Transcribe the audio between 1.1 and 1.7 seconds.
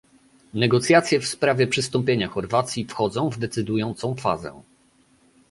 w sprawie